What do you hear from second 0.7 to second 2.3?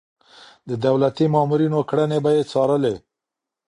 دولتي مامورينو کړنې